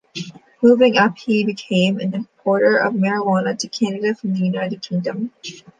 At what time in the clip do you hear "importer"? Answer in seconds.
2.15-2.75